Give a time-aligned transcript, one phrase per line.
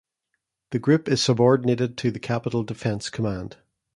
[0.71, 3.57] The group is subordinated to the Capital Defense Command.